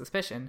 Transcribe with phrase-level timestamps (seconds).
[0.00, 0.46] suspicion.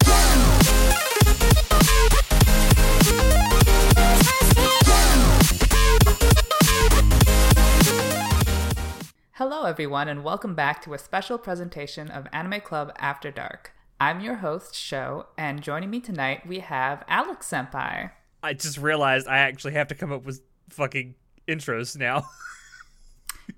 [9.33, 13.73] Hello, everyone, and welcome back to a special presentation of Anime Club After Dark.
[13.99, 18.11] I'm your host, Sho, and joining me tonight we have Alex Senpai.
[18.41, 21.15] I just realized I actually have to come up with fucking
[21.45, 22.25] intros now.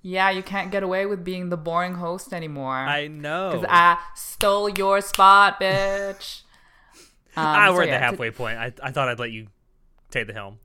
[0.06, 2.76] Yeah, you can't get away with being the boring host anymore.
[2.76, 3.52] I know.
[3.52, 6.42] Because I stole your spot, bitch.
[7.36, 8.58] Um, ah, so we're at yeah, the to- halfway point.
[8.58, 9.48] I, I thought I'd let you
[10.08, 10.60] take the helm.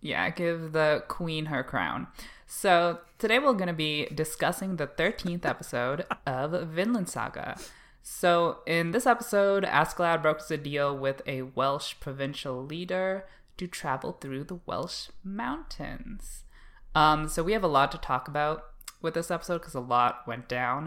[0.00, 2.08] Yeah, give the queen her crown.
[2.48, 7.56] So today we're going to be discussing the 13th episode of Vinland Saga.
[8.02, 14.10] So in this episode, Askeladd brokers a deal with a Welsh provincial leader to travel
[14.20, 16.42] through the Welsh mountains.
[16.96, 18.64] Um, so we have a lot to talk about
[19.02, 20.86] with this episode because a lot went down.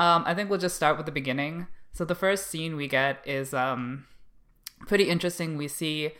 [0.00, 1.68] Um, I think we'll just start with the beginning.
[1.92, 4.06] So the first scene we get is um,
[4.80, 5.56] pretty interesting.
[5.56, 6.10] We see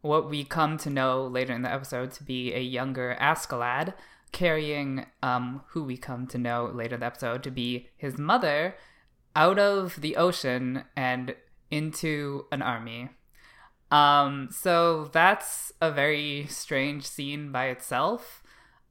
[0.00, 3.94] what we come to know later in the episode to be a younger Askeladd
[4.30, 8.76] carrying um, who we come to know later in the episode to be his mother
[9.34, 11.34] out of the ocean and
[11.68, 13.08] into an army.
[13.90, 18.43] Um, so that's a very strange scene by itself.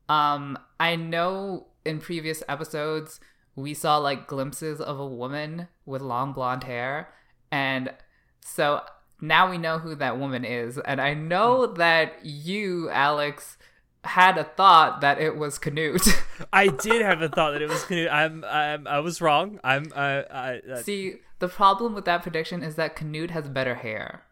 [0.10, 3.20] Um, I know in previous episodes
[3.56, 7.10] we saw like glimpses of a woman with long blonde hair,
[7.52, 7.94] and
[8.42, 8.82] so
[9.22, 10.78] now we know who that woman is.
[10.80, 13.58] And I know that you, Alex,
[14.04, 16.08] had a thought that it was Canute.
[16.54, 18.10] I did have a thought that it was Canute.
[18.12, 19.60] I'm, I'm I was wrong.
[19.64, 23.76] I'm uh, I, uh, See, the problem with that prediction is that Canute has better
[23.76, 24.24] hair.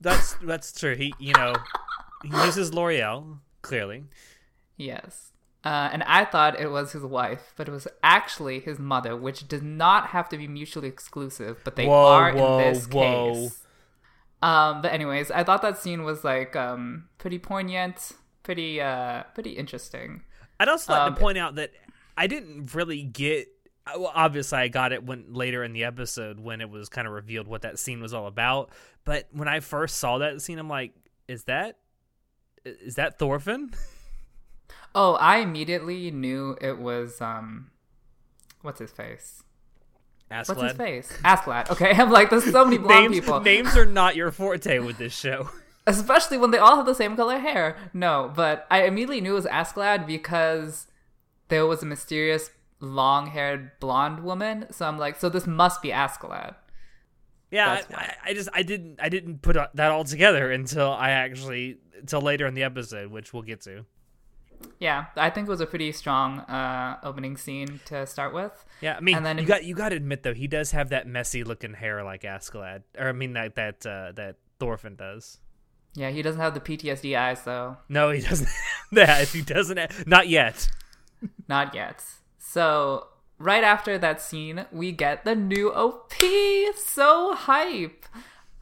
[0.00, 0.96] that's that's true.
[0.96, 1.54] He you know
[2.22, 4.04] he uses L'Oreal clearly.
[4.82, 5.32] Yes.
[5.64, 9.46] Uh, and I thought it was his wife, but it was actually his mother, which
[9.46, 13.50] does not have to be mutually exclusive, but they Whoa, are whoa, in this whoa.
[13.50, 13.58] case.
[14.42, 19.52] Um, but anyways, I thought that scene was like um pretty poignant, pretty uh pretty
[19.52, 20.22] interesting.
[20.58, 21.70] I'd also like Um, to point out that
[22.16, 23.48] I didn't really get.
[23.86, 27.14] Well, obviously, I got it when later in the episode when it was kind of
[27.14, 28.70] revealed what that scene was all about.
[29.04, 30.92] But when I first saw that scene, I'm like,
[31.28, 31.78] "Is that
[32.64, 33.70] is that Thorfinn?"
[34.94, 37.70] Oh, I immediately knew it was um,
[38.62, 39.42] what's his face?
[40.28, 41.12] What's his face?
[41.24, 41.70] Askeladd.
[41.70, 43.40] Okay, I'm like, there's so many blonde Names, people.
[43.40, 45.50] names are not your forte with this show.
[45.86, 47.76] especially when they all have the same color hair.
[47.92, 50.86] No, but I immediately knew it was Askeladd because
[51.48, 54.66] there was a mysterious long-haired blonde woman.
[54.70, 56.54] So I'm like, so this must be Askeladd.
[57.50, 57.94] Yeah, I.
[57.94, 62.22] I, I just I didn't I didn't put that all together until I actually until
[62.22, 63.84] later in the episode, which we'll get to.
[64.78, 68.64] Yeah, I think it was a pretty strong uh, opening scene to start with.
[68.80, 70.88] Yeah, I mean, And then you got you got to admit though, he does have
[70.90, 75.38] that messy looking hair like Askeladd, or I mean that that uh, that Thorfinn does.
[75.94, 77.76] Yeah, he doesn't have the PTSD eyes though.
[77.88, 79.28] No, he doesn't have that.
[79.28, 79.76] He doesn't.
[79.76, 80.68] Have, not yet.
[81.48, 82.02] Not yet.
[82.38, 83.06] So
[83.38, 86.12] right after that scene, we get the new OP.
[86.74, 88.06] So hype.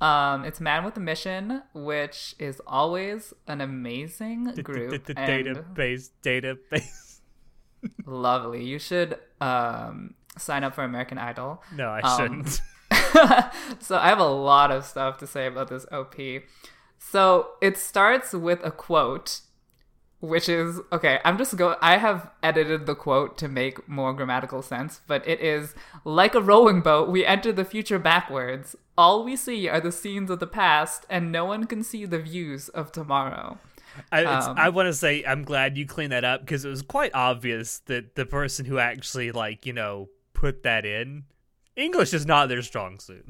[0.00, 5.04] Um, it's Man with a Mission, which is always an amazing group.
[5.04, 7.20] The database, database.
[8.06, 8.64] lovely.
[8.64, 11.62] You should um, sign up for American Idol.
[11.76, 12.60] No, I Um, shouldn't.
[13.82, 16.14] so I have a lot of stuff to say about this OP.
[16.98, 19.40] So it starts with a quote,
[20.20, 21.18] which is okay.
[21.24, 21.76] I'm just go.
[21.80, 26.40] I have edited the quote to make more grammatical sense, but it is like a
[26.40, 27.08] rowing boat.
[27.08, 28.76] We enter the future backwards.
[28.98, 32.18] All we see are the scenes of the past, and no one can see the
[32.18, 33.58] views of tomorrow.
[34.12, 36.82] I, um, I want to say I'm glad you cleaned that up because it was
[36.82, 41.24] quite obvious that the person who actually like you know put that in
[41.76, 43.26] English is not their strong suit.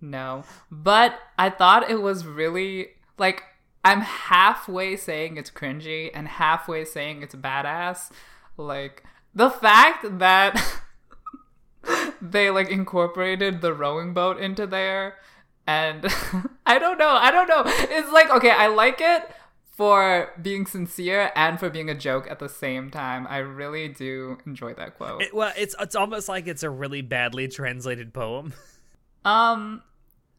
[0.00, 2.88] No, but I thought it was really
[3.18, 3.42] like
[3.84, 8.10] I'm halfway saying it's cringy and halfway saying it's badass.
[8.56, 9.04] Like
[9.34, 10.80] the fact that
[12.22, 15.16] they like incorporated the rowing boat into there
[15.66, 16.04] and
[16.66, 17.62] I don't know, I don't know.
[17.66, 19.30] It's like okay, I like it
[19.80, 23.26] for being sincere and for being a joke at the same time.
[23.30, 25.22] I really do enjoy that quote.
[25.22, 28.52] It, well, it's it's almost like it's a really badly translated poem.
[29.22, 29.82] Um,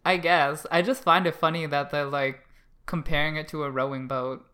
[0.04, 2.40] I guess I just find it funny that they're like
[2.86, 4.46] comparing it to a rowing boat.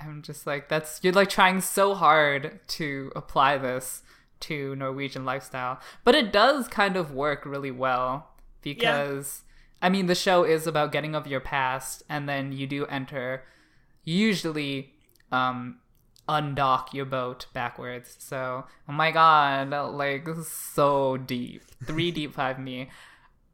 [0.00, 4.02] I'm just like, that's you're like trying so hard to apply this
[4.40, 9.42] to Norwegian lifestyle, but it does kind of work really well because
[9.80, 13.44] I mean the show is about getting of your past, and then you do enter
[14.04, 14.92] usually
[15.32, 15.78] um
[16.28, 18.16] undock your boat backwards.
[18.18, 21.62] So, oh my god, like so deep.
[21.84, 22.90] 3 deep 5 me.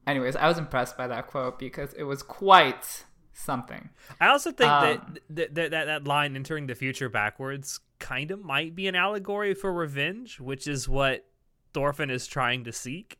[0.06, 3.04] anyways, I was impressed by that quote because it was quite
[3.40, 3.90] something.
[4.20, 8.44] I also think Um, that, that that that line entering the future backwards kind of
[8.44, 11.26] might be an allegory for revenge, which is what
[11.72, 13.18] Thorfinn is trying to seek.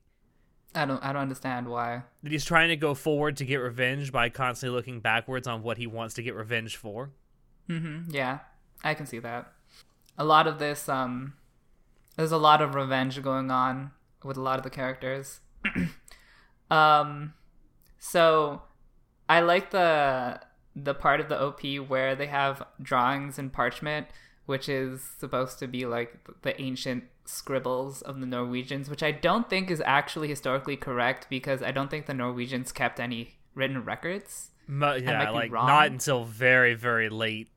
[0.75, 2.03] I don't I don't understand why.
[2.23, 5.79] That he's trying to go forward to get revenge by constantly looking backwards on what
[5.79, 7.11] he wants to get revenge for.
[7.69, 8.11] Mm-hmm.
[8.11, 8.39] Yeah,
[8.85, 9.53] I can see that.
[10.19, 11.35] A lot of this, um,
[12.17, 13.93] there's a lot of revenge going on
[14.23, 15.41] with a lot of the characters.
[16.71, 17.33] um,
[17.99, 18.63] so
[19.31, 20.41] I like the
[20.75, 24.09] the part of the OP where they have drawings in parchment,
[24.47, 29.49] which is supposed to be like the ancient scribbles of the Norwegians, which I don't
[29.49, 34.51] think is actually historically correct because I don't think the Norwegians kept any written records.
[34.67, 35.69] Mo- yeah, like wrong.
[35.69, 37.51] not until very very late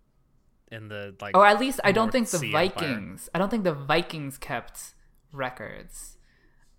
[0.72, 1.36] in the like.
[1.36, 2.70] Or at least I don't think the Sea Empire.
[2.70, 3.30] Vikings.
[3.34, 4.94] I don't think the Vikings kept
[5.32, 6.18] records.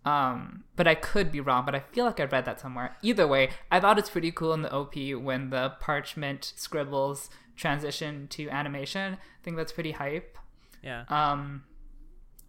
[0.04, 1.64] Um, but I could be wrong.
[1.64, 2.96] But I feel like I read that somewhere.
[3.02, 8.28] Either way, I thought it's pretty cool in the OP when the parchment scribbles transition
[8.28, 9.14] to animation.
[9.14, 10.38] I think that's pretty hype.
[10.82, 11.04] yeah.
[11.08, 11.64] Um,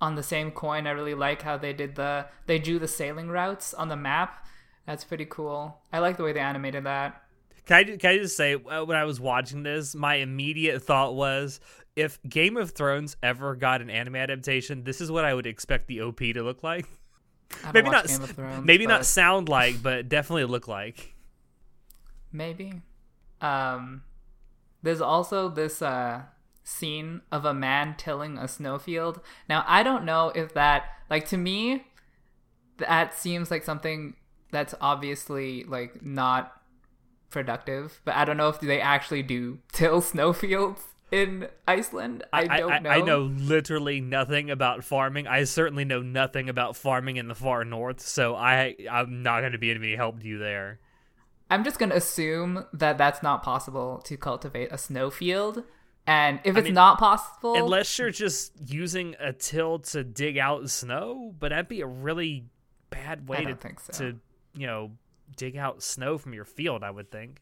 [0.02, 3.30] on the same coin, I really like how they did the they drew the sailing
[3.30, 4.46] routes on the map.
[4.86, 5.80] That's pretty cool.
[5.94, 7.22] I like the way they animated that.
[7.66, 11.16] Can I, can I just say, uh, when I was watching this, my immediate thought
[11.16, 11.60] was
[11.96, 15.88] if Game of Thrones ever got an anime adaptation, this is what I would expect
[15.88, 16.86] the OP to look like.
[17.74, 21.16] Maybe not, Game of Thrones, maybe not sound like, but definitely look like.
[22.32, 22.82] maybe.
[23.42, 24.04] Um
[24.84, 26.24] there's also this uh
[26.64, 29.20] scene of a man tilling a snowfield.
[29.50, 31.86] Now i don't know if that like to me
[32.78, 34.16] that seems like something
[34.52, 36.62] that's obviously like not
[37.30, 40.82] productive but i don't know if they actually do till snowfields
[41.12, 45.28] in iceland i, don't know I know literally nothing about farming.
[45.28, 49.52] I certainly know nothing about farming in the far north, so I I'm not going
[49.52, 50.80] to be any help to you there.
[51.50, 55.64] i'm just gonna assume that that's not possible to cultivate a snowfield
[56.08, 60.70] and if it's mean, not possible Unless you're just using a till to dig out
[60.70, 62.46] snow, but that'd be a really
[62.92, 63.94] bad way to so.
[63.94, 64.20] to
[64.54, 64.92] you know
[65.36, 66.84] dig out snow from your field.
[66.84, 67.42] I would think.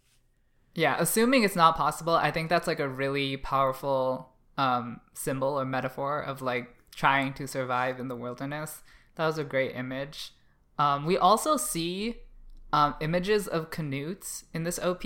[0.75, 5.66] Yeah, assuming it's not possible, I think that's like a really powerful um, symbol or
[5.66, 8.81] metaphor of like trying to survive in the wilderness.
[9.16, 10.34] That was a great image.
[10.80, 12.18] Um, we also see
[12.72, 15.04] um, images of Canute in this OP.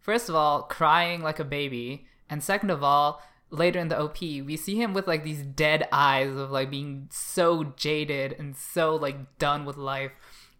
[0.00, 4.20] First of all, crying like a baby, and second of all, later in the OP,
[4.20, 8.96] we see him with like these dead eyes of like being so jaded and so
[8.96, 10.12] like done with life.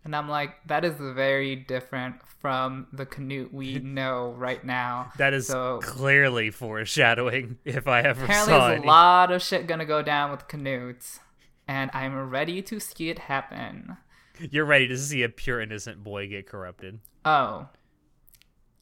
[0.04, 5.12] And I'm like, that is very different from the Canute we know right now.
[5.16, 7.58] That is so clearly foreshadowing.
[7.64, 11.20] If I ever apparently saw there's a lot of shit gonna go down with Canute,
[11.68, 13.96] and I'm ready to see it happen.
[14.38, 17.00] You're ready to see a pure innocent boy get corrupted.
[17.24, 17.68] Oh.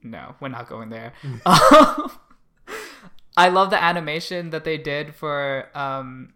[0.02, 1.12] No, we're not going there.
[1.20, 1.36] Hmm.
[3.36, 6.34] I love the animation that they did for um,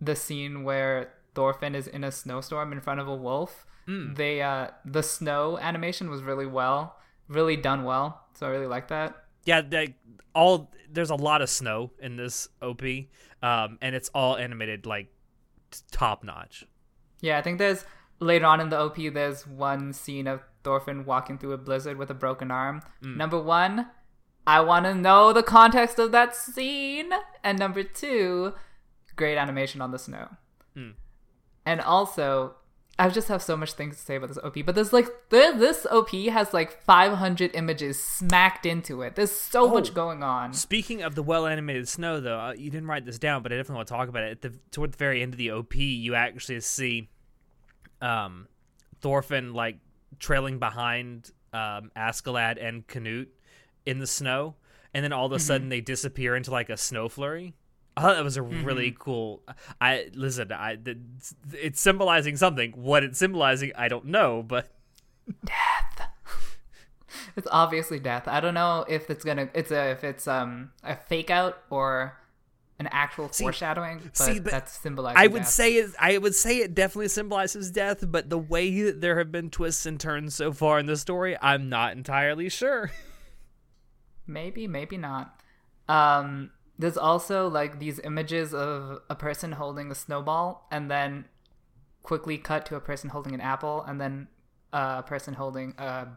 [0.00, 3.66] the scene where Thorfinn is in a snowstorm in front of a wolf.
[3.86, 4.14] Hmm.
[4.14, 6.96] They uh, the snow animation was really well,
[7.28, 8.26] really done well.
[8.34, 9.24] So I really like that.
[9.44, 9.94] Yeah, like
[10.34, 12.82] all there's a lot of snow in this OP,
[13.42, 15.08] um, and it's all animated like
[15.90, 16.64] top notch.
[17.20, 17.84] Yeah, I think there's
[18.20, 18.96] later on in the OP.
[18.96, 22.82] There's one scene of Thorfinn walking through a blizzard with a broken arm.
[23.00, 23.86] Number one,
[24.46, 27.10] I want to know the context of that scene,
[27.42, 28.54] and number two,
[29.16, 30.28] great animation on the snow.
[30.74, 30.90] Hmm.
[31.64, 32.56] And also,
[32.98, 34.56] I just have so much things to say about this OP.
[34.64, 39.16] But there's like there, this OP has like 500 images smacked into it.
[39.16, 39.92] There's so much Oh.
[39.94, 40.54] going on.
[40.54, 43.56] Speaking of the well animated snow, though, uh, you didn't write this down, but I
[43.56, 44.30] definitely want to talk about it.
[44.30, 47.10] At the toward the very end of the OP, you actually see
[48.00, 48.48] um,
[49.00, 49.76] Thorfinn like
[50.18, 53.30] trailing behind um, Askeladd and Canute
[53.84, 54.56] in the snow,
[54.94, 57.54] and then all of a sudden they disappear into like a snow flurry.
[57.96, 59.42] I thought that was a really cool.
[59.80, 60.52] I listen.
[60.52, 60.98] I the,
[61.54, 62.72] it's symbolizing something.
[62.72, 64.68] What it's symbolizing, I don't know, but
[65.44, 66.08] death.
[67.34, 68.28] It's obviously death.
[68.28, 72.16] I don't know if it's gonna it's a if it's um a fake out or
[72.78, 75.18] an actual foreshadowing, but, see, but that's symbolizing.
[75.18, 75.48] I would death.
[75.48, 75.90] say it.
[75.98, 79.86] I would say it definitely symbolizes death, but the way that there have been twists
[79.86, 82.90] and turns so far in the story, I'm not entirely sure.
[84.26, 85.40] maybe, maybe not.
[85.88, 91.26] Um, there's also like these images of a person holding a snowball, and then
[92.02, 94.28] quickly cut to a person holding an apple, and then
[94.72, 96.08] a person holding a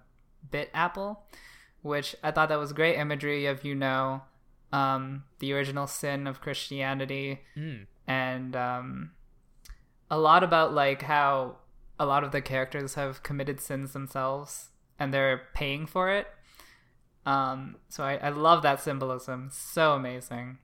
[0.51, 1.23] bit apple,
[1.81, 4.21] which I thought that was great imagery of you know
[4.71, 7.87] um, the original sin of Christianity Mm.
[8.07, 9.11] and um,
[10.11, 11.57] a lot about like how
[11.99, 16.27] a lot of the characters have committed sins themselves and they're paying for it.
[17.25, 19.49] Um, so I, I love that symbolism.
[19.51, 20.57] So amazing.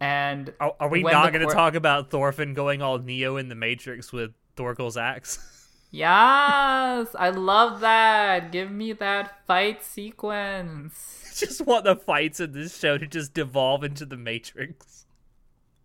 [0.00, 3.48] And Are, are we not going to quar- talk about Thorfinn going all Neo in
[3.48, 5.38] the Matrix with Thorkell's axe?
[5.90, 8.50] yes, I love that.
[8.50, 11.34] Give me that fight sequence.
[11.38, 15.04] just want the fights in this show to just devolve into the Matrix.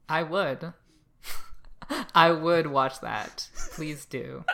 [0.07, 0.73] I would.
[2.15, 3.49] I would watch that.
[3.73, 4.45] Please do.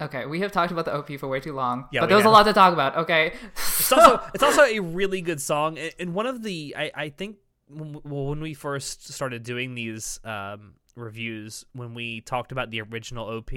[0.00, 2.26] Okay, we have talked about the OP for way too long, Yeah, but there was
[2.26, 2.96] a lot to talk about.
[2.96, 7.08] Okay, It's also it's also a really good song, and- one of the I I
[7.10, 7.36] think
[7.68, 13.26] when, when we first started doing these um, reviews, when we talked about the original
[13.28, 13.50] OP,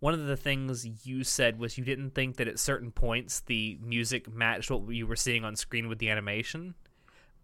[0.00, 3.78] one of the things you said was you didn't think that at certain points the
[3.82, 6.74] music matched what you were seeing on screen with the animation.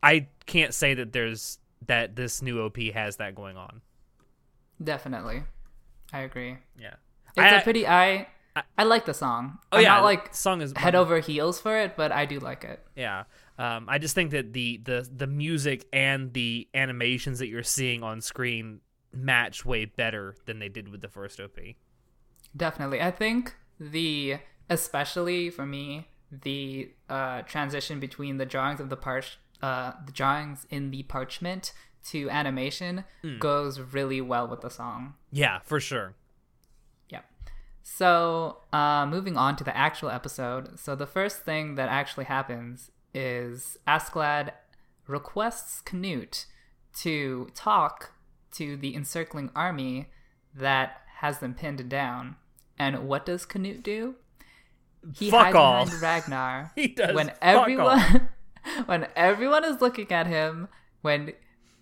[0.02, 3.82] I can't say that there's that this new OP has that going on.
[4.82, 5.42] definitely,
[6.12, 6.56] I agree.
[6.78, 6.94] Yeah,
[7.36, 7.86] It's I- a pretty.
[7.86, 8.26] I
[8.76, 9.58] I like the song.
[9.72, 12.40] Oh I'm yeah, not like song is head over heels for it, but I do
[12.40, 12.84] like it.
[12.96, 13.24] Yeah.
[13.58, 18.02] Um, I just think that the, the the music and the animations that you're seeing
[18.02, 18.80] on screen
[19.12, 21.58] match way better than they did with the first OP.
[22.56, 23.00] Definitely.
[23.00, 29.38] I think the especially for me, the uh, transition between the drawings of the parch
[29.62, 31.72] uh, the drawings in the parchment
[32.08, 33.38] to animation Hmm.
[33.38, 35.14] goes really well with the song.
[35.30, 36.14] Yeah, for sure.
[37.82, 40.78] So, uh, moving on to the actual episode.
[40.78, 44.52] So, the first thing that actually happens is Askeladd
[45.06, 46.46] requests Canute
[47.00, 48.12] to talk
[48.52, 50.10] to the encircling army
[50.54, 52.36] that has them pinned down.
[52.78, 54.16] And what does Canute do?
[55.14, 55.84] He Fuck hides all.
[55.84, 58.28] behind Ragnar He does when everyone
[58.86, 60.68] when everyone is looking at him
[61.00, 61.32] when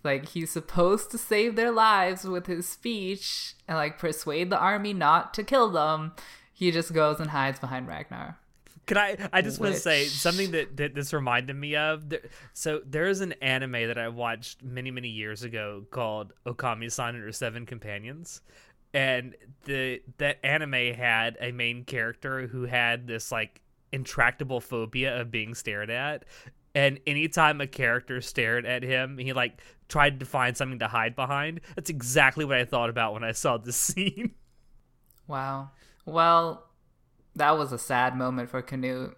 [0.03, 4.93] like he's supposed to save their lives with his speech and like persuade the army
[4.93, 6.13] not to kill them
[6.53, 8.37] he just goes and hides behind ragnar
[8.85, 9.17] Can I?
[9.31, 12.09] I just want to say something that, that this reminded me of.
[12.09, 12.21] There,
[12.53, 17.23] so there is an anime that I watched many many years ago called Okami-san and
[17.23, 18.41] her Seven Companions,
[18.93, 25.29] and the that anime had a main character who had this like intractable phobia of
[25.29, 26.25] being stared at.
[26.79, 31.15] And anytime a character stared at him, he like tried to find something to hide
[31.15, 31.61] behind.
[31.75, 34.35] That's exactly what I thought about when I saw this scene.
[35.27, 35.69] wow
[36.05, 36.65] well
[37.35, 39.15] that was a sad moment for canute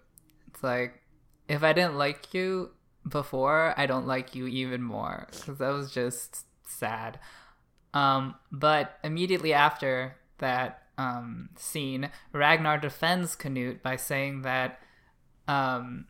[0.48, 1.00] it's like
[1.48, 2.70] if i didn't like you
[3.08, 7.18] before i don't like you even more because that was just sad
[7.94, 14.80] um but immediately after that um scene ragnar defends canute by saying that
[15.48, 16.06] um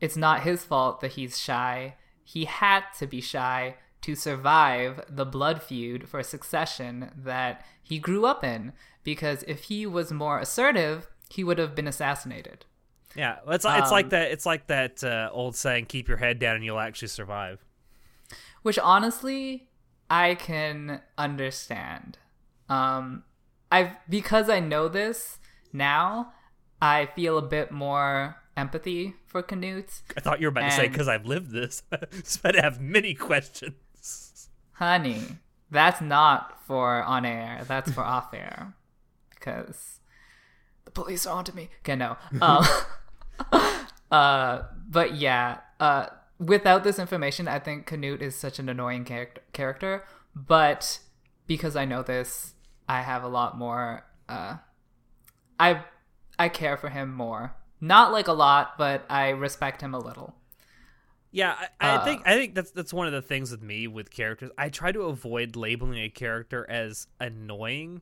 [0.00, 1.96] it's not his fault that he's shy.
[2.24, 8.26] He had to be shy to survive the blood feud for succession that he grew
[8.26, 8.72] up in.
[9.02, 12.64] Because if he was more assertive, he would have been assassinated.
[13.16, 14.30] Yeah, it's it's like Um, that.
[14.30, 17.64] It's like that uh, old saying: "Keep your head down, and you'll actually survive."
[18.62, 19.68] Which honestly,
[20.10, 22.18] I can understand.
[22.68, 23.24] Um,
[23.72, 25.38] I've because I know this
[25.72, 26.32] now,
[26.82, 30.02] I feel a bit more empathy for Canute.
[30.16, 31.82] I thought you were about to say because I've lived this.
[32.24, 34.48] so I'd have many questions.
[34.72, 35.22] Honey,
[35.70, 37.62] that's not for on air.
[37.66, 38.74] That's for off air.
[39.30, 40.00] Because
[40.84, 41.70] the police are onto me.
[41.80, 42.16] Okay, no.
[42.40, 42.64] Um,
[44.10, 46.06] uh, but yeah, uh,
[46.38, 49.42] without this information, I think Canute is such an annoying character.
[49.52, 50.98] Character, but
[51.46, 52.54] because I know this,
[52.88, 54.04] I have a lot more.
[54.28, 54.56] Uh,
[55.60, 55.82] I
[56.38, 57.54] I care for him more.
[57.80, 60.34] Not like a lot, but I respect him a little.
[61.30, 63.86] Yeah, I, I Uh, think I think that's that's one of the things with me
[63.86, 64.50] with characters.
[64.56, 68.00] I try to avoid labeling a character as annoying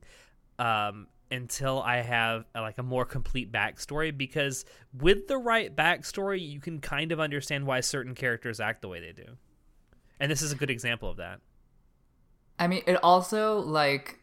[0.60, 4.16] um, until I have uh, like a more complete backstory.
[4.16, 8.88] Because with the right backstory, you can kind of understand why certain characters act the
[8.88, 9.36] way they do.
[10.20, 11.40] And this is a good example of that.
[12.58, 14.18] I mean, it also like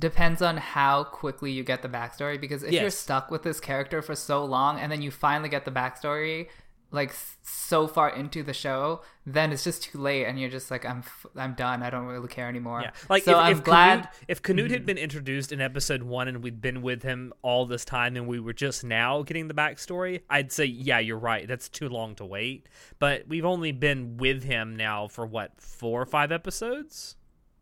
[0.00, 4.02] depends on how quickly you get the backstory because if you're stuck with this character
[4.02, 6.48] for so long and then you finally get the backstory
[6.92, 10.84] like so far into the show, then it's just too late and you're just like
[10.84, 11.82] I'm f- I'm done.
[11.84, 12.80] I don't really care anymore.
[12.82, 14.02] Yeah, like so if, I'm if glad Mm-hmm.
[14.02, 17.66] Canute, if Canute had been introduced in episode one and we'd been with him all
[17.66, 21.46] this time and we were just now getting the backstory, I'd say yeah, you're right.
[21.46, 22.68] That's too long to wait.
[22.98, 27.14] But we've only been with him now for what four or five episodes.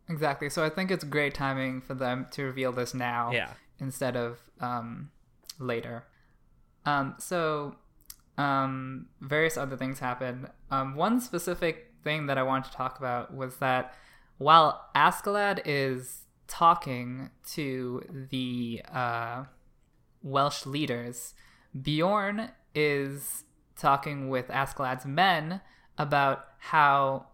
[0.09, 0.49] Exactly.
[0.49, 3.53] So I think it's great timing for them to reveal this now Yeah.
[3.79, 5.11] instead of um,
[5.59, 6.05] later.
[6.87, 7.77] Um, so
[8.39, 10.49] um, various other things happen.
[10.71, 13.95] Um, one specific thing that I wanted to talk about was that
[14.39, 19.45] while Askeladd is talking to the uh,
[20.23, 21.35] Welsh leaders,
[21.81, 23.45] Bjorn is
[23.77, 25.61] talking with Askeladd's men
[25.99, 27.27] about how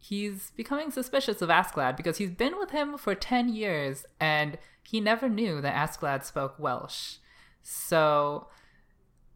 [0.00, 4.98] he's becoming suspicious of Askeladd because he's been with him for 10 years and he
[4.98, 7.16] never knew that Askeladd spoke Welsh.
[7.62, 8.48] So,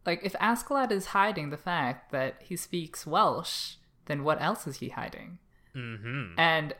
[0.07, 3.75] like, if Askeladd is hiding the fact that he speaks Welsh,
[4.07, 5.37] then what else is he hiding?
[5.75, 6.33] Mm-hmm.
[6.39, 6.73] And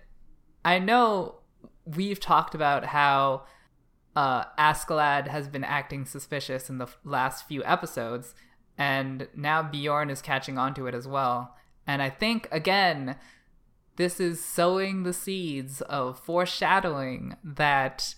[0.65, 1.35] I know
[1.85, 3.43] we've talked about how
[4.15, 8.33] uh, has been acting suspicious in the f- last few episodes,
[8.79, 11.55] and now Bjorn is catching on to it as well.
[11.85, 13.15] And I think, again,
[13.97, 18.15] this is sowing the seeds of foreshadowing that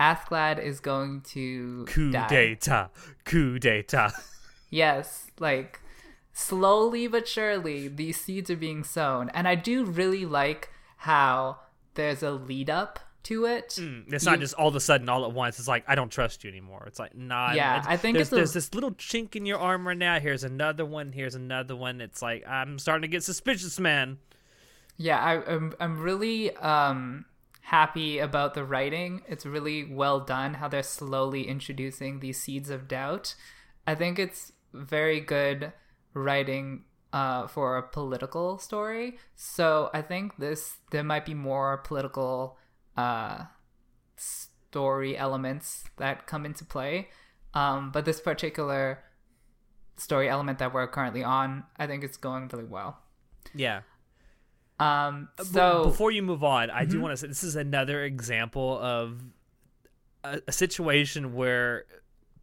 [0.00, 2.28] Askeladd is going to Coup die.
[2.28, 2.90] d'etat.
[3.24, 4.12] Coup d'etat.
[4.70, 5.80] Yes, like
[6.32, 9.28] slowly but surely these seeds are being sown.
[9.30, 11.58] And I do really like how
[11.94, 13.70] there's a lead up to it.
[13.80, 15.58] Mm, It's not just all of a sudden, all at once.
[15.58, 16.84] It's like I don't trust you anymore.
[16.86, 17.52] It's like nah.
[17.52, 20.20] Yeah, I think there's, a- there's this little chink in your armor now.
[20.20, 21.12] Here's another one.
[21.12, 22.00] Here's another one.
[22.00, 24.18] It's like I'm starting to get suspicious, man.
[24.98, 27.24] Yeah, I, I'm I'm really um
[27.62, 29.22] happy about the writing.
[29.26, 33.34] It's really well done how they're slowly introducing these seeds of doubt.
[33.86, 35.72] I think it's very good
[36.14, 39.18] writing uh, for a political story.
[39.36, 42.58] So I think this there might be more political
[42.96, 43.44] uh,
[44.16, 47.08] story elements that come into play.
[47.54, 49.04] Um, but this particular
[49.96, 52.98] story element that we're currently on, I think it's going really well.
[53.54, 53.82] Yeah.
[54.80, 56.90] Um, B- so before you move on, I Mm-hmm.
[56.92, 59.20] do want to say this is another example of
[60.24, 61.84] a, a situation where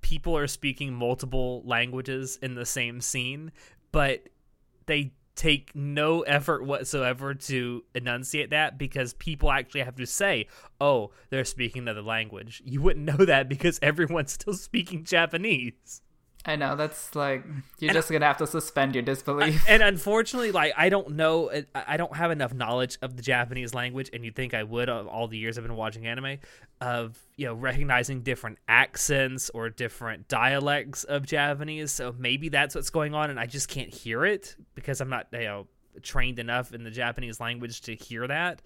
[0.02, 3.52] people are speaking multiple languages in the same scene,
[3.91, 4.28] but
[4.86, 10.48] they take no effort whatsoever to enunciate that because people actually have to say,
[10.80, 16.02] "Oh, they're speaking another language." You wouldn't know that because everyone's still speaking Japanese.
[16.47, 17.43] I know that's like
[17.79, 19.65] you're And just gonna have to suspend your disbelief.
[19.67, 23.73] and unfortunately, like I don't know, I I don't have enough knowledge of the Japanese
[23.73, 26.38] language, and you'd think I would of all the years I've been watching anime,
[26.81, 31.91] of you know recognizing different accents or different dialects of Japanese.
[31.91, 35.27] So maybe that's what's going on, and I just can't hear it because I'm not
[35.31, 35.67] you know
[36.03, 38.62] trained enough in the Japanese language to hear that.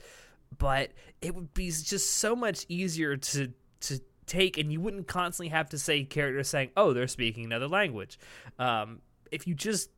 [0.58, 5.50] But it would be just so much easier to to take and you wouldn't constantly
[5.50, 8.18] have to say characters saying oh they're speaking another language
[8.58, 9.90] um, if you just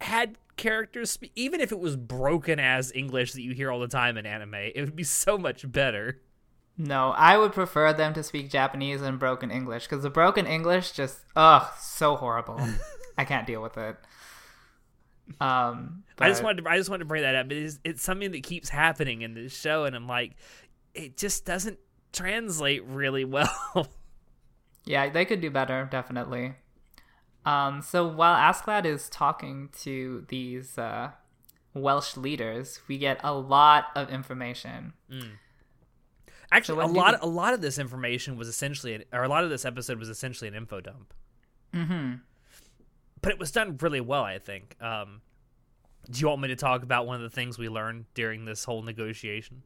[0.00, 3.88] had characters spe- even if it was broken as english that you hear all the
[3.88, 6.20] time in anime it would be so much better
[6.80, 10.92] no, I would prefer them to speak Japanese and broken English because the broken English
[10.92, 12.60] just ugh so horrible.
[13.18, 13.96] I can't deal with it.
[15.40, 18.02] Um, i just but- wanted to, i just wanted to bring that up it's, it's
[18.02, 20.36] something that keeps happening in this show and i'm like
[20.94, 21.78] it just doesn't
[22.12, 23.48] translate really well
[24.84, 26.54] Yeah, they could do better, definitely.
[27.44, 31.10] Um, so while Askeladd is talking to these uh,
[31.74, 34.94] Welsh leaders, we get a lot of information.
[36.50, 39.28] actually what a you lot think- a lot of this information was essentially or a
[39.28, 41.12] lot of this episode was essentially an info dump
[41.74, 42.14] Mm-hmm.
[43.20, 45.20] but it was done really well i think um,
[46.10, 48.64] do you want me to talk about one of the things we learned during this
[48.64, 49.62] whole negotiation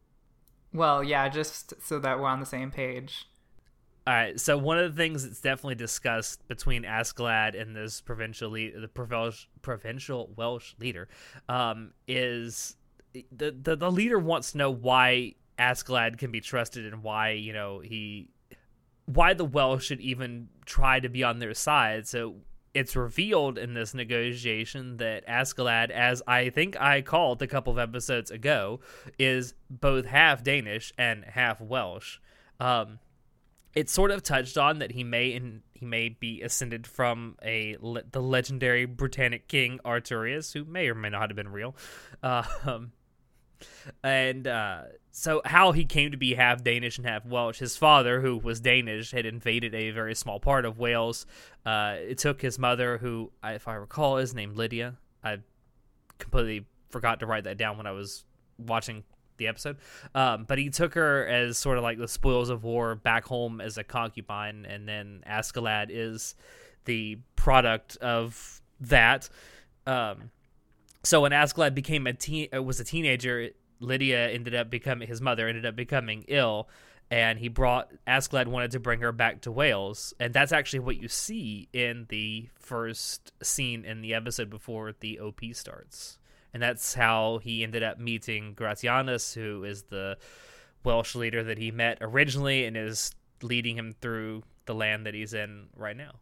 [0.72, 3.26] Well, yeah, just so that we're on the same page.
[4.04, 8.50] All right, so one of the things that's definitely discussed between Askeladd and this provincial
[8.50, 11.08] lead, the provincial provincial Welsh leader,
[11.48, 12.74] um, is
[13.12, 17.52] the, the the leader wants to know why Askeladd can be trusted and why you
[17.52, 18.30] know he
[19.06, 22.08] why the Welsh should even try to be on their side.
[22.08, 22.36] So
[22.74, 27.78] it's revealed in this negotiation that Askeladd, as I think I called a couple of
[27.78, 28.80] episodes ago,
[29.18, 32.18] is both half Danish and half Welsh.
[32.58, 32.98] Um,
[33.74, 37.76] it's sort of touched on that he may and he may be ascended from a
[37.80, 41.74] le- the legendary Britannic king Arturius, who may or may not have been real.
[42.64, 42.92] Um,
[44.02, 47.58] and uh, so how he came to be half Danish and half Welsh.
[47.58, 51.26] His father, who was Danish, had invaded a very small part of Wales.
[51.64, 54.96] Uh, it took his mother, who, if I recall, is named Lydia.
[55.22, 55.38] I
[56.18, 58.24] completely forgot to write that down when I was
[58.58, 59.04] watching
[59.36, 59.76] the episode.
[60.14, 63.60] Um, but he took her as sort of like the spoils of war back home
[63.60, 66.34] as a concubine, and then Askeladd is
[66.84, 69.28] the product of that.
[69.86, 70.30] Um,
[71.02, 75.20] so when Askeladd became a teen, uh, was a teenager, Lydia ended up becoming his
[75.20, 76.68] mother ended up becoming ill,
[77.10, 81.00] and he brought Askeladd wanted to bring her back to Wales, and that's actually what
[81.00, 86.18] you see in the first scene in the episode before the OP starts,
[86.54, 90.16] and that's how he ended up meeting Gratianus, who is the
[90.84, 93.12] Welsh leader that he met originally and is
[93.42, 96.12] leading him through the land that he's in right now.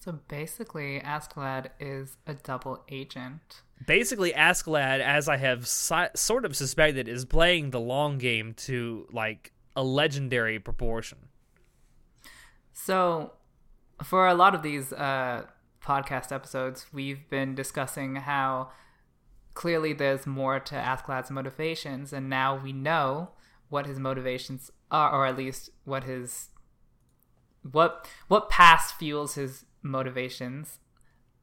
[0.00, 3.60] So basically, Askeladd is a double agent.
[3.86, 9.06] Basically, Askeladd, as I have si- sort of suspected, is playing the long game to
[9.12, 11.18] like a legendary proportion.
[12.72, 13.34] So,
[14.02, 15.44] for a lot of these uh,
[15.84, 18.70] podcast episodes, we've been discussing how
[19.52, 23.32] clearly there's more to Askeladd's motivations, and now we know
[23.68, 26.48] what his motivations are, or at least what his
[27.70, 30.78] what what past fuels his motivations.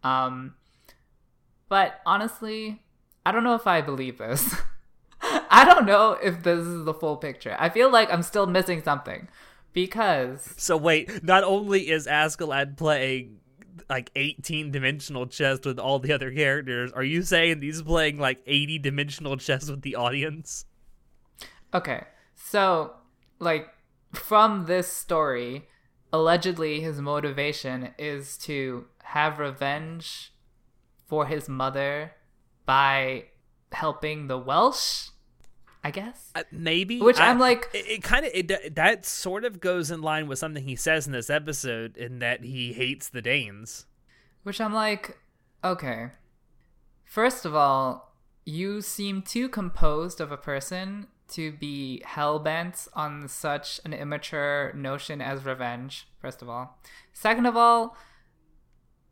[0.03, 0.55] Um,
[1.69, 2.83] but honestly,
[3.25, 4.55] I don't know if I believe this.
[5.21, 7.55] I don't know if this is the full picture.
[7.59, 9.27] I feel like I'm still missing something
[9.73, 10.53] because.
[10.57, 13.39] So wait, not only is Askeladd playing
[13.89, 18.39] like 18 dimensional chess with all the other characters, are you saying he's playing like
[18.45, 20.65] 80 dimensional chess with the audience?
[21.73, 22.03] Okay,
[22.35, 22.93] so
[23.39, 23.67] like
[24.13, 25.67] from this story,
[26.11, 30.33] allegedly his motivation is to have revenge
[31.05, 32.13] for his mother
[32.65, 33.25] by
[33.71, 35.09] helping the Welsh.
[35.83, 39.45] I guess uh, maybe, which I, am like, it, it kind of it that sort
[39.45, 43.07] of goes in line with something he says in this episode, in that he hates
[43.07, 43.85] the Danes.
[44.43, 45.17] Which I'm like,
[45.63, 46.09] okay.
[47.05, 53.27] First of all, you seem too composed of a person to be hell bent on
[53.27, 56.79] such an immature notion as revenge, first of all.
[57.13, 57.97] Second of all,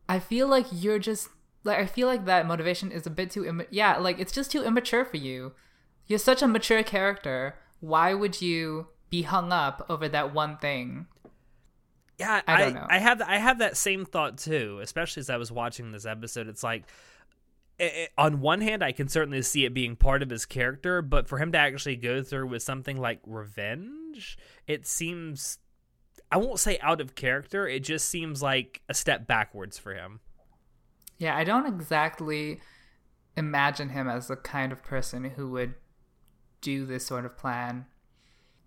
[0.08, 1.28] I feel like you're just
[1.64, 4.50] like I feel like that motivation is a bit too Im- yeah, like it's just
[4.50, 5.52] too immature for you.
[6.06, 7.56] You're such a mature character.
[7.80, 11.06] Why would you be hung up over that one thing?
[12.18, 15.52] Yeah, I, I, I have I have that same thought too, especially as I was
[15.52, 16.48] watching this episode.
[16.48, 16.84] It's like
[18.16, 21.38] on one hand, I can certainly see it being part of his character, but for
[21.38, 25.58] him to actually go through with something like revenge, it seems
[26.30, 30.20] I won't say out of character, it just seems like a step backwards for him.
[31.18, 32.60] Yeah, I don't exactly
[33.36, 35.74] imagine him as the kind of person who would
[36.60, 37.86] do this sort of plan.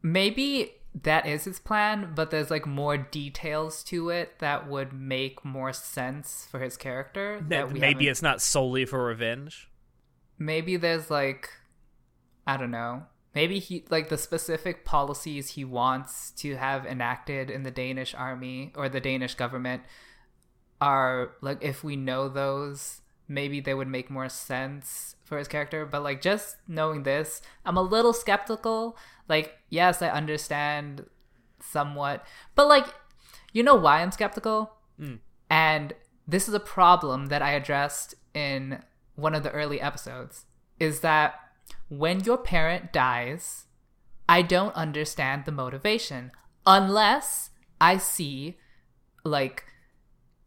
[0.02, 5.46] Maybe that is his plan, but there's like more details to it that would make
[5.46, 7.44] more sense for his character.
[7.48, 8.08] That maybe haven't...
[8.08, 9.70] it's not solely for revenge.
[10.38, 11.50] Maybe there's like,
[12.48, 13.04] I don't know.
[13.36, 18.74] Maybe he like the specific policies he wants to have enacted in the Danish army
[18.76, 19.84] or the Danish government
[20.82, 25.86] are like if we know those, maybe they would make more sense for his character.
[25.86, 28.98] But like just knowing this, I'm a little skeptical
[29.30, 31.06] like, yes, I understand
[31.62, 32.88] somewhat, but like,
[33.54, 34.74] you know why I'm skeptical?
[35.00, 35.20] Mm.
[35.50, 35.94] And
[36.28, 38.84] this is a problem that I addressed in
[39.16, 40.46] one of the early episodes
[40.80, 41.36] is that
[41.90, 43.66] when your parent dies,
[44.28, 46.32] I don't understand the motivation
[46.66, 48.58] unless I see
[49.24, 49.66] like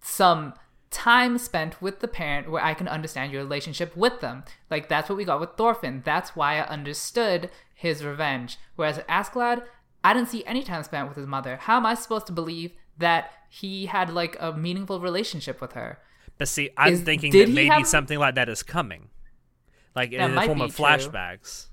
[0.00, 0.54] some
[0.92, 4.44] time spent with the parent where I can understand your relationship with them.
[4.70, 6.02] Like that's what we got with Thorfinn.
[6.04, 8.58] That's why I understood his revenge.
[8.76, 9.64] Whereas Askeladd,
[10.04, 11.56] I didn't see any time spent with his mother.
[11.56, 15.98] How am I supposed to believe that he had like a meaningful relationship with her?
[16.38, 17.86] But see, I'm is, thinking that maybe have...
[17.86, 19.08] something like that is coming,
[19.94, 21.68] like in the form of flashbacks.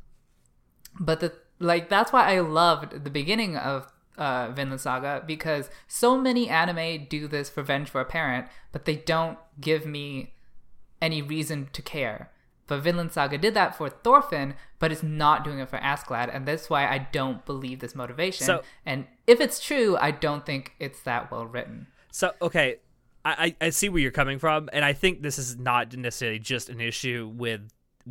[0.96, 1.06] True.
[1.06, 6.18] But the like that's why I loved the beginning of uh, Vinland Saga because so
[6.18, 10.34] many anime do this revenge for a parent, but they don't give me
[11.02, 12.30] any reason to care.
[12.68, 16.46] But Vinland Saga did that for Thorfinn, but it's not doing it for Askeladd, and
[16.46, 18.46] that's why I don't believe this motivation.
[18.46, 21.88] So, and if it's true, I don't think it's that well written.
[22.12, 22.76] So okay,
[23.26, 26.70] I, I see where you're coming from, and I think this is not necessarily just
[26.70, 27.62] an issue with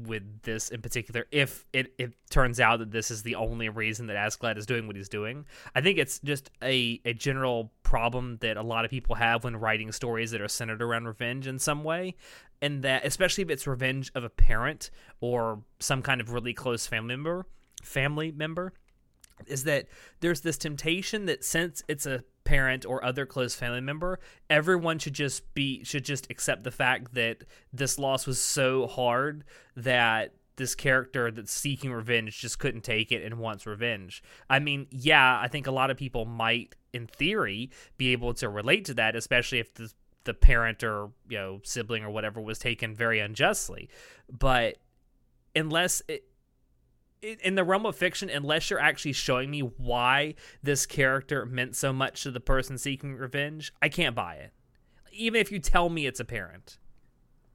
[0.06, 4.06] with this in particular if it, it turns out that this is the only reason
[4.06, 5.44] that Askeladd is doing what he's doing.
[5.74, 9.56] I think it's just a, a general problem that a lot of people have when
[9.56, 12.14] writing stories that are centered around revenge in some way.
[12.60, 16.86] And that especially if it's revenge of a parent or some kind of really close
[16.86, 17.46] family member
[17.82, 18.72] family member
[19.46, 19.86] is that
[20.20, 25.12] there's this temptation that since it's a parent or other close family member everyone should
[25.12, 29.44] just be should just accept the fact that this loss was so hard
[29.76, 34.24] that this character that's seeking revenge just couldn't take it and wants revenge.
[34.50, 38.48] I mean, yeah, I think a lot of people might in theory be able to
[38.48, 39.92] relate to that especially if the
[40.24, 43.88] the parent or, you know, sibling or whatever was taken very unjustly.
[44.30, 44.78] But
[45.54, 46.24] unless it,
[47.22, 51.92] in the realm of fiction, unless you're actually showing me why this character meant so
[51.92, 54.52] much to the person seeking revenge, I can't buy it.
[55.12, 56.78] Even if you tell me it's apparent.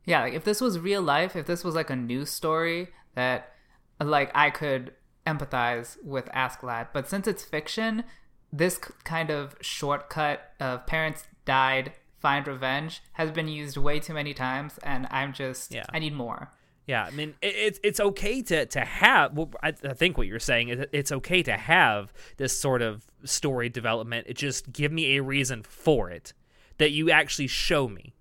[0.05, 3.53] Yeah, like if this was real life, if this was like a news story that
[4.01, 4.93] like I could
[5.25, 6.87] empathize with Askeladd.
[6.91, 8.03] But since it's fiction,
[8.51, 14.33] this kind of shortcut of parents died, find revenge has been used way too many
[14.33, 15.85] times, and I'm just Yeah.
[15.93, 16.51] I need more.
[16.85, 19.33] Yeah, I mean, it's it's okay to to have.
[19.37, 23.05] Well, I, I think what you're saying is it's okay to have this sort of
[23.23, 24.27] story development.
[24.27, 26.33] It just give me a reason for it
[26.77, 28.13] that you actually show me.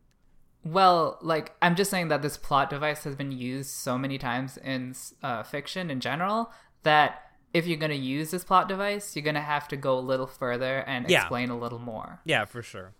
[0.65, 4.57] Well, like I'm just saying that this plot device has been used so many times
[4.59, 6.53] in uh, fiction in general
[6.85, 7.21] that
[7.53, 10.79] if you're gonna use this plot device, you're gonna have to go a little further
[10.87, 11.23] and Yeah.
[11.23, 12.21] explain a little more.
[12.25, 12.93] Yeah, for sure,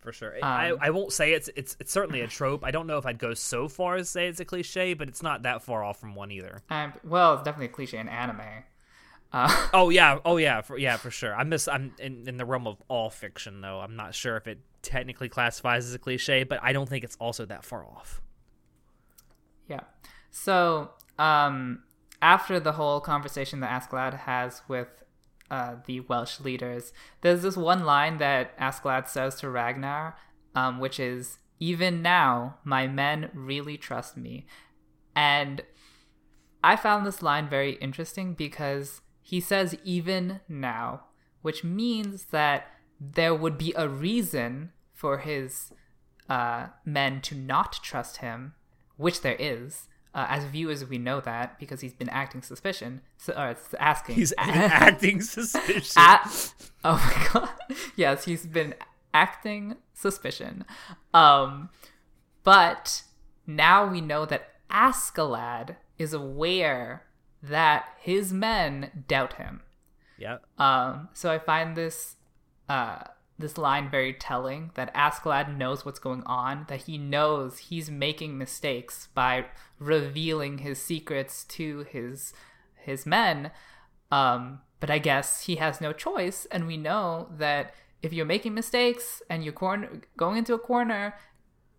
[0.00, 0.34] for sure.
[0.42, 2.64] I, I won't say it's it's it's certainly a trope.
[2.64, 5.08] I don't know if I'd go so far as to say it's a cliche, but
[5.08, 6.62] it's not that far off from one either.
[6.70, 8.40] Um, well, it's definitely a cliche in anime.
[9.32, 11.34] Uh, Oh yeah, oh yeah, for, yeah, for sure.
[11.34, 13.80] I'm just I'm in, in the realm of all fiction though.
[13.80, 17.16] I'm not sure if it technically classifies as a cliche, but I don't think it's
[17.20, 18.20] also that far off.
[19.68, 19.80] Yeah.
[20.30, 21.82] So, um,
[22.22, 24.88] after the whole conversation that Askeladd has with
[25.50, 30.16] uh, the Welsh leaders, there's this one line that Askeladd says to Ragnar,
[30.54, 34.46] um, which is, Even now, my men really trust me.
[35.14, 35.62] And
[36.62, 41.04] I found this line very interesting because he says, Even now,
[41.42, 42.66] which means that
[43.00, 45.72] there would be a reason for his
[46.28, 48.54] uh, men to not trust him,
[48.96, 49.88] which there is.
[50.12, 53.00] Uh, as viewers, we know that because he's been acting suspicion.
[53.16, 54.16] So, or it's asking.
[54.16, 55.96] He's acting suspicious.
[55.96, 56.52] At,
[56.84, 57.48] oh my god.
[57.94, 58.74] Yes, he's been
[59.14, 60.64] acting suspicion.
[61.14, 61.68] Um,
[62.42, 63.02] but
[63.46, 67.04] now we know that Askeladd is aware
[67.42, 69.62] that his men doubt him.
[70.18, 70.38] yeah.
[70.58, 72.16] Um, so I find this
[72.68, 73.04] uh,
[73.40, 78.38] this line very telling that Askeladd knows what's going on, that he knows he's making
[78.38, 79.46] mistakes by
[79.78, 82.32] revealing his secrets to his
[82.74, 83.50] his men.
[84.10, 88.54] Um, but I guess he has no choice, and we know that if you're making
[88.54, 91.14] mistakes and you're going into a corner,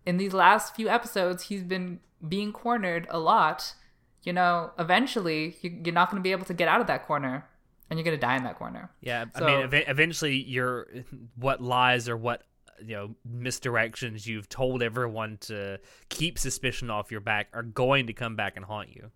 [0.06, 3.74] in these last few episodes, he's been being cornered a lot.
[4.22, 7.06] You know, eventually you, you're not going to be able to get out of that
[7.06, 7.48] corner,
[7.92, 8.90] and you're to die in that corner.
[9.00, 10.86] Yeah, So- I mean, ev- eventually, your
[11.36, 12.42] what lies or what
[12.84, 15.78] you know misdirections you've told everyone to
[16.08, 19.10] keep suspicion off your back are going to come back and haunt you.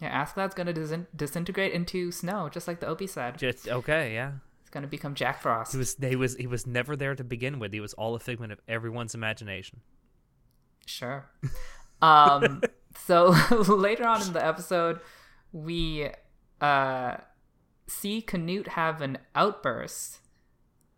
[0.00, 3.38] Yeah, Askeladd's going to dis- disintegrate into snow, just like the OP said.
[3.38, 4.32] Just okay, yeah.
[4.62, 5.72] It's going to become Jack Frost.
[5.72, 7.72] He was he was he was never there to begin with.
[7.72, 9.80] He was all a figment of everyone's imagination.
[10.86, 11.30] Sure.
[12.02, 12.60] Um,
[13.06, 13.28] so
[13.68, 15.00] later on in the episode,
[15.52, 16.10] we
[16.60, 17.16] uh,
[17.86, 20.20] see Canute have an outburst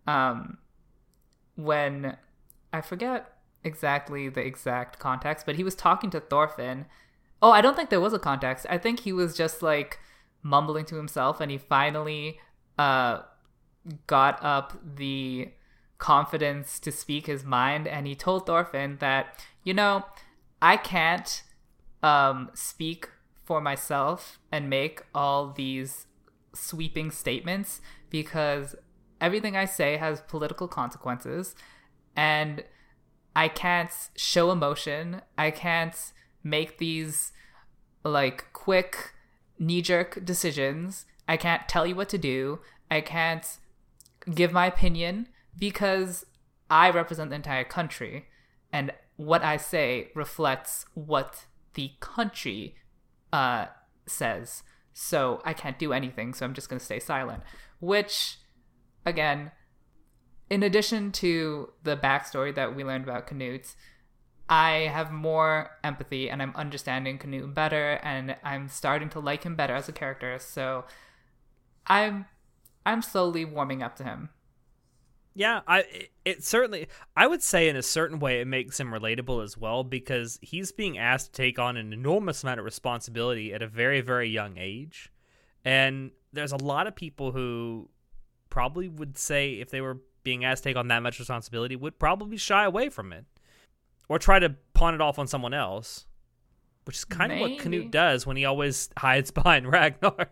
[0.07, 0.59] um,
[1.57, 2.17] when
[2.73, 3.33] I forget
[3.65, 6.87] exactly the exact context, but he was talking to Thorfinn.
[7.43, 8.67] Oh, I don't think there was a context.
[8.71, 9.99] I think he was just like
[10.43, 12.39] mumbling to himself, and he finally
[12.79, 13.23] uh,
[14.07, 15.51] got up the
[15.99, 20.05] confidence to speak his mind, and he told Thorfinn that, you know,
[20.63, 21.43] I can't
[22.03, 23.09] um, speak
[23.45, 26.07] for myself and make all these
[26.59, 28.75] sweeping statements because
[29.21, 31.55] everything I say has political consequences,
[32.15, 32.65] and
[33.35, 35.23] I can't show emotion.
[35.37, 35.97] I can't
[36.43, 37.33] make these
[38.05, 39.13] like quick
[39.59, 41.07] knee jerk decisions.
[41.29, 42.61] I can't tell you what to do.
[42.91, 43.47] I can't
[44.35, 46.25] give my opinion because
[46.71, 48.27] I represent the entire country
[48.73, 52.77] and what I say reflects what the country
[53.33, 53.67] uh,
[54.07, 54.63] says.
[54.99, 57.43] So I can't do anything, so I'm just going to stay silent.
[57.81, 58.39] Which,
[59.05, 59.53] again,
[60.49, 63.75] in addition to the backstory that we learned about Canute,
[64.49, 69.55] I have more empathy and I'm understanding Canute better and I'm starting to like him
[69.55, 70.39] better as a character.
[70.39, 70.87] So
[71.87, 72.25] I'm
[72.87, 74.31] I'm slowly warming up to him.
[75.37, 78.89] Yeah, I it, it certainly I would say in a certain way it makes him
[78.89, 83.53] relatable as well because he's being asked to take on an enormous amount of responsibility
[83.53, 85.13] at a very very young age.
[85.63, 87.91] And there's a lot of people who
[88.49, 91.99] probably would say if they were being asked to take on that much responsibility would
[91.99, 93.27] probably shy away from it
[94.09, 96.07] or try to pawn it off on someone else,
[96.85, 97.61] which is kind of what Maybe.
[97.63, 100.31] Canute does when he always hides behind Ragnar.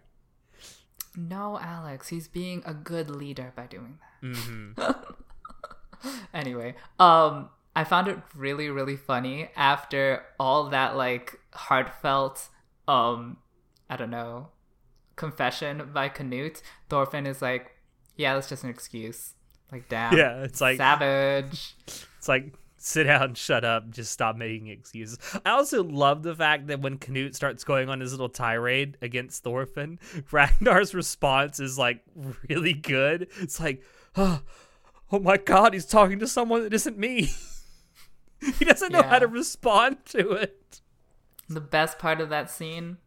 [1.17, 4.37] No, Alex, he's being a good leader by doing that.
[4.37, 4.73] hmm
[6.35, 12.49] anyway, um, I found it really, really funny after all that like heartfelt,
[12.89, 13.39] um,
[13.89, 14.49] I don't know,
[15.17, 16.63] confession by Canute.
[16.89, 17.73] Thorfinn is like,
[18.17, 19.35] "Yeah, that's just an excuse."
[19.73, 21.75] Like, damn, Yeah, it's like savage.
[22.19, 25.19] It's like sit down, shut up, just stop making excuses.
[25.45, 29.43] I also love the fact that when Canute starts going on his little tirade against
[29.43, 29.99] Thorfinn,
[30.31, 32.03] Ragnar's response is like
[32.49, 33.29] really good.
[33.41, 33.83] It's like,
[34.17, 34.43] oh,
[35.13, 37.31] oh my god, he's talking to someone that isn't me.
[38.59, 40.81] he doesn't know how to respond to it.
[41.49, 42.99] The best part of that scene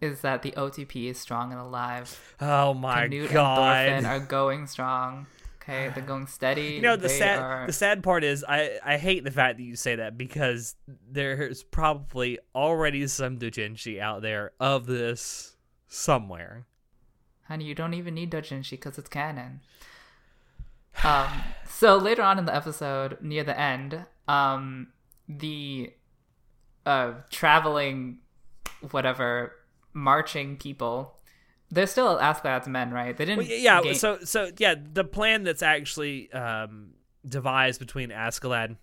[0.00, 2.34] is that the OTP is strong and alive.
[2.40, 3.88] Oh my Canute god.
[3.88, 5.26] and Thorfinn are going strong.
[5.68, 6.74] Okay, they're going steady.
[6.74, 9.56] You know the They sad are- the sad part is I I hate the fact
[9.58, 10.76] that you say that because
[11.10, 15.56] there's probably already some doujinshi out there of this
[15.88, 16.66] somewhere.
[17.48, 19.60] Honey, you don't even need doujinshi because it's canon.
[21.04, 21.28] Um,
[21.68, 24.88] so later on in the episode, near the end, um,
[25.28, 25.92] the
[26.86, 28.18] uh, traveling,
[28.90, 29.52] whatever,
[29.92, 31.15] marching people,
[31.70, 33.16] they're still Askeladd's men, right?
[33.16, 33.38] They didn't.
[33.38, 36.90] Well, yeah, gain- so so yeah, the plan that's actually um,
[37.26, 38.76] devised between Askeladd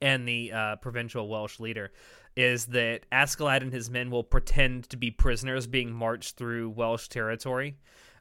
[0.00, 1.92] and the uh, provincial Welsh leader
[2.36, 7.08] is that Askeladd and his men will pretend to be prisoners being marched through Welsh
[7.08, 7.76] territory.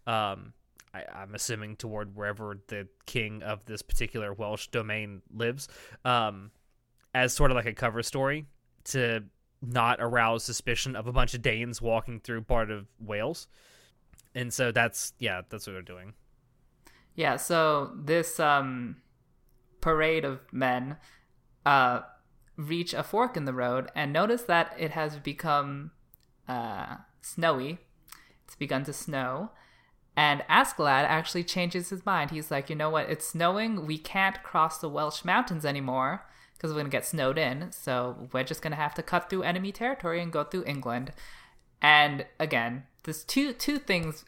[0.05, 0.53] Um,
[0.93, 5.69] I, I'm assuming toward wherever the king of this particular Welsh domain lives,
[6.03, 6.51] um,
[7.13, 8.45] as sort of like a cover story
[8.85, 9.23] to
[9.61, 13.47] not arouse suspicion of a bunch of Danes walking through part of Wales.
[14.33, 16.13] And so that's yeah, that's what they're doing.
[17.15, 18.97] Yeah, so this um
[19.81, 20.97] parade of men
[21.65, 22.01] uh
[22.55, 25.91] reach a fork in the road and notice that it has become
[26.47, 27.79] uh snowy.
[28.45, 29.51] It's begun to snow.
[30.15, 32.31] And Askeladd actually changes his mind.
[32.31, 33.09] He's like, you know what?
[33.09, 33.85] It's snowing.
[33.85, 37.71] We can't cross the Welsh mountains anymore because we're going to get snowed in.
[37.71, 41.13] So we're just going to have to cut through enemy territory and go through England.
[41.81, 44.25] And again, there's two two things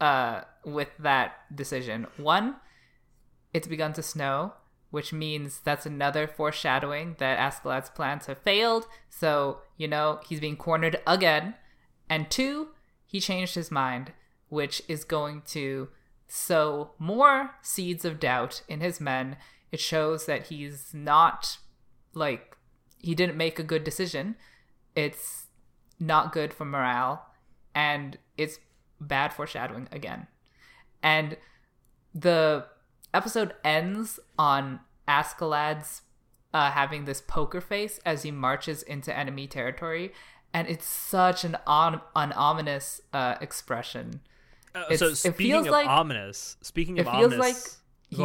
[0.00, 2.06] uh, with that decision.
[2.16, 2.56] One,
[3.52, 4.54] it's begun to snow,
[4.90, 8.86] which means that's another foreshadowing that Askeladd's plans have failed.
[9.08, 11.54] So, you know, he's being cornered again.
[12.08, 12.68] And two,
[13.06, 14.12] he changed his mind,
[14.48, 15.88] which is going to
[16.26, 19.36] sow more seeds of doubt in his men.
[19.70, 21.58] It shows that he's not
[22.14, 22.56] like
[22.98, 24.36] he didn't make a good decision.
[24.96, 25.46] It's
[26.00, 27.26] not good for morale
[27.74, 28.58] and it's
[29.00, 30.26] bad foreshadowing again.
[31.02, 31.36] And
[32.14, 32.66] the
[33.14, 36.02] episode ends on Askeladd's
[36.52, 40.12] uh, having this poker face as he marches into enemy territory,
[40.52, 44.20] and it's such an on- an ominous uh, expression.
[44.74, 47.56] Uh, so speaking feels of like- ominous, speaking It feels ominous, like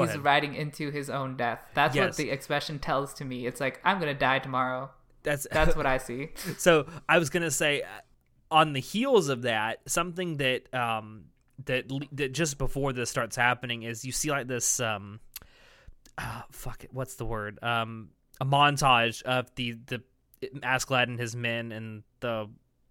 [0.09, 1.59] he's riding into his own death.
[1.75, 3.45] That's what the expression tells to me.
[3.45, 4.89] It's like I'm gonna die tomorrow.
[5.25, 6.29] That's That's what I see.
[6.57, 7.87] so I was gonna say, uh,
[8.51, 11.25] on the heels of that, something that um
[11.65, 15.19] that that just before this starts happening is you see like this um,
[16.17, 18.09] uh, fuck it, what's the word um
[18.39, 20.01] a montage of the the
[20.61, 22.47] Askeladd and his men and the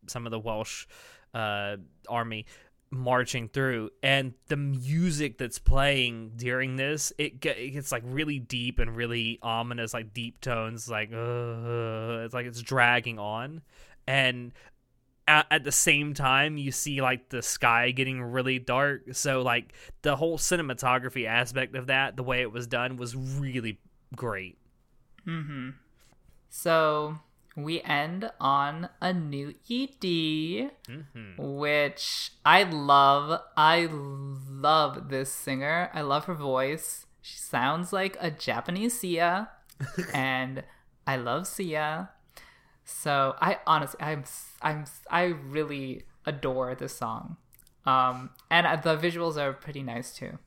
[0.06, 0.86] some of the Welsh
[1.34, 1.76] uh
[2.08, 2.46] army
[2.94, 8.38] marching through and the music that's playing during this it, get, it gets like really
[8.38, 13.62] deep and really ominous like deep tones like uh, it's like it's dragging on.
[14.06, 14.52] And
[15.26, 19.02] at, at the same time you see like the sky getting really dark.
[19.12, 23.80] So like the whole cinematography aspect of that the way it was done was really
[24.14, 24.58] great.
[25.26, 25.70] Mm-hmm.
[26.48, 27.18] So
[27.56, 33.40] we end on a new ED, hmm which I love.
[33.56, 35.90] I love this singer.
[35.92, 37.06] I love her voice.
[37.22, 39.48] She sounds like a Japanese Sia,
[40.14, 40.62] and
[41.06, 42.10] I love Sia.
[42.84, 44.24] So I honestly, I'm,
[44.60, 47.38] I'm, I really adore this song.
[47.86, 50.38] Um, and uh, the visuals are pretty nice too.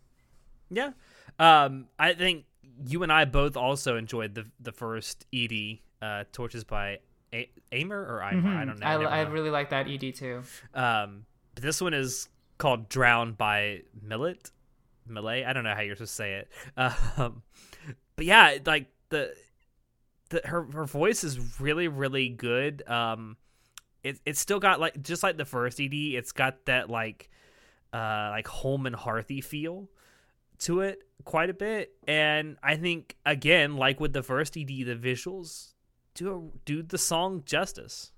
[0.70, 0.92] Yeah.
[1.40, 2.46] Um, I think
[2.86, 7.00] you and I both also enjoyed the the first ED, uh, Torches by
[7.34, 8.50] A- Aimer or Aimer.
[8.56, 8.86] I don't know.
[8.86, 9.08] Mm-hmm.
[9.08, 9.32] I, I know.
[9.32, 10.44] really like that ED too.
[10.74, 14.52] Um, but this one is called "Drowned" by milet.
[15.10, 15.46] milet.
[15.46, 16.50] I don't know how you're supposed to say it.
[17.18, 17.44] Um,
[18.16, 19.34] but yeah, like the
[20.30, 22.88] the her her voice is really really good.
[22.88, 23.38] Um,
[24.04, 25.94] it it's still got like just like the first ED.
[25.94, 27.30] It's got that like
[27.94, 29.90] uh like home and hearthy feel
[30.60, 34.96] to it quite a bit and i think again like with the first ed the
[34.96, 35.74] visuals
[36.18, 38.12] do a, do the song justice.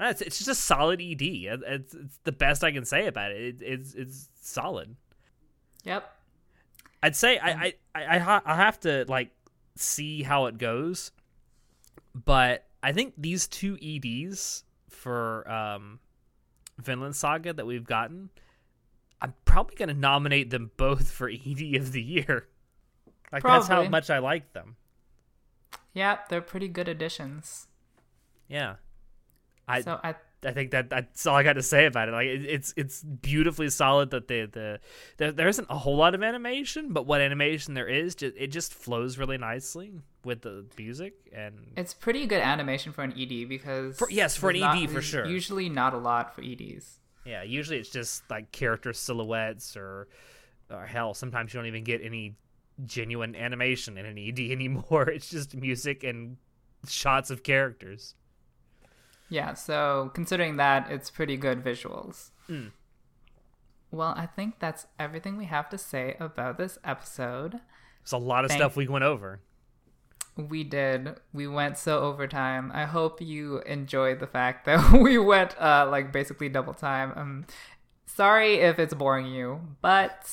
[0.00, 3.60] It's, it's just a solid ed it's, it's the best i can say about it,
[3.60, 4.94] it it's it's solid.
[5.84, 6.08] Yep.
[7.02, 9.30] i'd say I, I i i ha- i have to like
[9.76, 11.10] see how it goes.
[12.14, 15.98] But i think these two eds for um
[16.78, 18.30] vinland saga that we've gotten
[19.20, 22.46] i'm probably going to nominate them both for ed of the year.
[23.32, 24.76] Like that's how much i like them
[25.98, 27.66] Yeah, they're pretty good additions.
[28.46, 28.76] Yeah.
[29.66, 30.14] I so I
[30.46, 32.12] I think that that's all I got to say about it.
[32.12, 34.80] Like it, it's it's beautifully solid that the the
[35.16, 38.46] there, there isn't a whole lot of animation, but what animation there is, just, it
[38.48, 39.90] just flows really nicely
[40.24, 44.50] with the music and it's pretty good animation for an ED because For- yes, for
[44.50, 45.26] an ED, for sure.
[45.26, 47.00] Usually not a lot for EDs.
[47.24, 50.06] yeah, usually it's just like character silhouettes or
[50.70, 52.36] or hell, sometimes you don't even get any
[52.84, 55.08] genuine animation in an ED anymore.
[55.08, 56.36] It's just music and
[56.86, 58.14] shots of characters.
[59.30, 62.30] Yeah, so considering that, it's pretty good visuals.
[62.48, 62.70] Mm.
[63.90, 67.60] Well, I think that's everything we have to say about this episode.
[68.02, 69.40] It's a lot of Thank- stuff we went over.
[70.36, 71.16] We did.
[71.32, 72.70] We went so overtime.
[72.72, 77.12] I hope you enjoyed the fact that we went uh, like basically double time.
[77.16, 77.46] Um,
[78.06, 80.30] sorry if it's boring you, but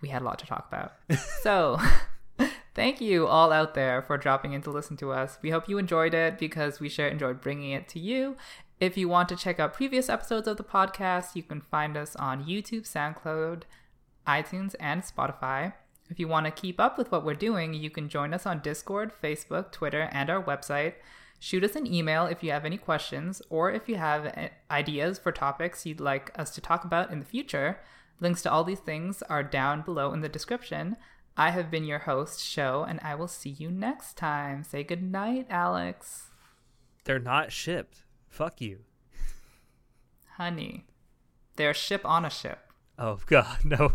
[0.00, 0.94] we had a lot to talk about.
[1.42, 1.78] so,
[2.74, 5.38] thank you all out there for dropping in to listen to us.
[5.42, 8.36] We hope you enjoyed it because we sure enjoyed bringing it to you.
[8.78, 12.16] If you want to check out previous episodes of the podcast, you can find us
[12.16, 13.62] on YouTube, SoundCloud,
[14.26, 15.74] iTunes, and Spotify.
[16.08, 18.60] If you want to keep up with what we're doing, you can join us on
[18.60, 20.94] Discord, Facebook, Twitter, and our website.
[21.38, 25.32] Shoot us an email if you have any questions or if you have ideas for
[25.32, 27.80] topics you'd like us to talk about in the future.
[28.20, 30.96] Links to all these things are down below in the description.
[31.36, 34.62] I have been your host, Show, and I will see you next time.
[34.62, 36.28] Say goodnight, Alex.
[37.04, 38.02] They're not shipped.
[38.28, 38.80] Fuck you.
[40.36, 40.84] Honey,
[41.56, 42.58] they're ship on a ship.
[42.98, 43.92] Oh, God, no.